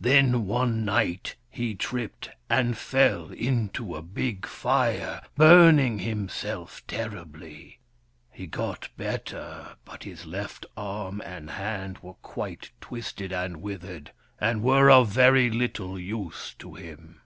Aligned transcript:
Then, 0.00 0.46
one 0.46 0.84
night, 0.84 1.36
he 1.48 1.76
tripped 1.76 2.30
and 2.50 2.76
fell 2.76 3.30
into 3.30 3.94
a 3.94 4.02
big 4.02 4.44
fire, 4.44 5.22
burning 5.36 6.00
himself 6.00 6.84
terribly. 6.88 7.78
He 8.32 8.48
got 8.48 8.88
better, 8.96 9.76
but 9.84 10.02
his 10.02 10.26
left 10.26 10.66
arm 10.76 11.22
and 11.24 11.50
hand 11.50 11.98
were 12.00 12.14
quite 12.14 12.72
twisted 12.80 13.32
and 13.32 13.62
withered, 13.62 14.10
and 14.40 14.64
were 14.64 14.90
of 14.90 15.06
very 15.10 15.52
little 15.52 16.00
use 16.00 16.52
to 16.58 16.74
him. 16.74 17.20